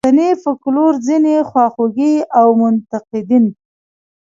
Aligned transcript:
د 0.01 0.03
پښتني 0.03 0.29
فوکلور 0.43 0.91
ځینې 1.07 1.35
خواخوږي 1.49 2.13
او 2.39 2.47
منتقدین. 2.61 3.45